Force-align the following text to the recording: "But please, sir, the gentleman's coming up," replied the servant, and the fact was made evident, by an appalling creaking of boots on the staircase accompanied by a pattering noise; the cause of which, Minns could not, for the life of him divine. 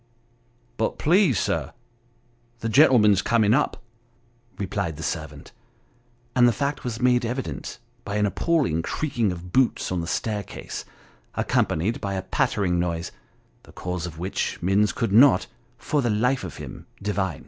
"But 0.81 0.97
please, 0.97 1.37
sir, 1.39 1.73
the 2.61 2.69
gentleman's 2.69 3.21
coming 3.21 3.53
up," 3.53 3.83
replied 4.57 4.95
the 4.97 5.03
servant, 5.03 5.51
and 6.35 6.47
the 6.47 6.51
fact 6.51 6.83
was 6.83 6.99
made 6.99 7.23
evident, 7.23 7.77
by 8.03 8.15
an 8.15 8.25
appalling 8.25 8.81
creaking 8.81 9.31
of 9.31 9.51
boots 9.53 9.91
on 9.91 10.01
the 10.01 10.07
staircase 10.07 10.85
accompanied 11.35 12.01
by 12.01 12.15
a 12.15 12.23
pattering 12.23 12.79
noise; 12.79 13.11
the 13.61 13.71
cause 13.73 14.07
of 14.07 14.17
which, 14.17 14.57
Minns 14.59 14.91
could 14.91 15.13
not, 15.13 15.45
for 15.77 16.01
the 16.01 16.09
life 16.09 16.43
of 16.43 16.57
him 16.57 16.87
divine. 16.99 17.39